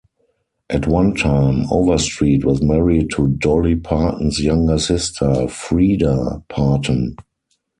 [0.71, 7.15] At one time, Overstreet was married to Dolly Parton's younger sister, Freida Parton.